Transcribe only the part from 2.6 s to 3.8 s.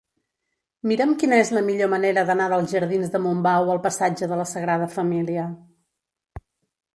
jardins de Montbau